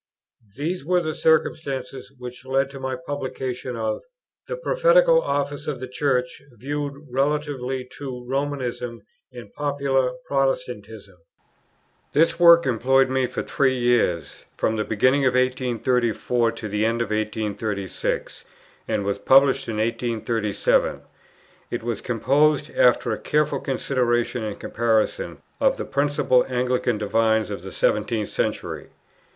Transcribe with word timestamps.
These 0.55 0.83
were 0.83 0.99
the 0.99 1.13
circumstances, 1.13 2.11
which 2.17 2.43
led 2.43 2.71
to 2.71 2.79
my 2.79 2.95
publication 3.05 3.75
of 3.75 4.01
"The 4.47 4.57
Prophetical 4.57 5.21
office 5.21 5.67
of 5.67 5.79
the 5.79 5.87
Church 5.87 6.41
viewed 6.53 6.95
relatively 7.11 7.85
to 7.99 8.25
Romanism 8.27 9.03
and 9.31 9.53
Popular 9.53 10.13
Protestantism." 10.25 11.17
This 12.13 12.39
work 12.39 12.65
employed 12.65 13.11
me 13.11 13.27
for 13.27 13.43
three 13.43 13.77
years, 13.77 14.45
from 14.57 14.75
the 14.75 14.83
beginning 14.83 15.27
of 15.27 15.35
1834 15.35 16.51
to 16.53 16.67
the 16.67 16.83
end 16.83 17.03
of 17.03 17.11
1836, 17.11 18.43
and 18.87 19.05
was 19.05 19.19
published 19.19 19.69
in 19.69 19.77
1837. 19.77 21.01
It 21.69 21.83
was 21.83 22.01
composed, 22.01 22.71
after 22.71 23.11
a 23.11 23.19
careful 23.21 23.59
consideration 23.59 24.43
and 24.43 24.59
comparison 24.59 25.43
of 25.59 25.77
the 25.77 25.85
principal 25.85 26.43
Anglican 26.49 26.97
divines 26.97 27.51
of 27.51 27.61
the 27.61 27.69
17th 27.69 28.29
century. 28.29 28.87